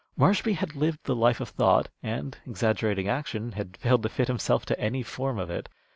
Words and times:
Marshby 0.17 0.55
had 0.55 0.73
lived 0.75 1.01
the 1.03 1.15
life 1.15 1.39
of 1.39 1.49
thought, 1.49 1.89
and, 2.01 2.35
exaggerating 2.47 3.07
action, 3.07 3.51
had 3.51 3.77
failed 3.77 4.01
to 4.01 4.09
fit 4.09 4.29
himself 4.29 4.65
to 4.65 4.79
any 4.79 5.03
form 5.03 5.37
of 5.37 5.51
it. 5.51 5.69